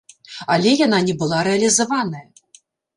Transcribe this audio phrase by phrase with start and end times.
[0.55, 2.27] Але яна не была рэалізаваная.